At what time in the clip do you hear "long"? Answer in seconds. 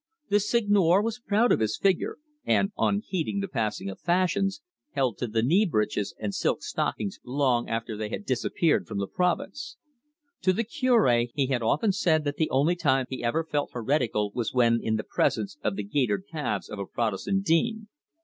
7.23-7.69